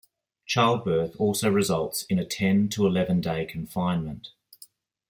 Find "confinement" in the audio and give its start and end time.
3.45-4.29